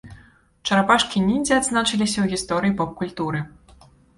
[0.69, 3.39] Чарапашкі-ніндзя адзначыліся ў гісторыі поп-культуры.